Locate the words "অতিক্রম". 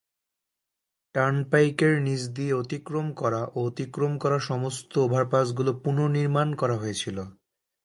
2.53-3.07, 3.67-4.13